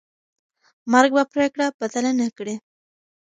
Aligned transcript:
مرګ 0.91 1.11
به 1.15 1.23
پرېکړه 1.33 1.65
بدله 1.79 2.11
نه 2.19 2.27
کړي. 2.37 2.55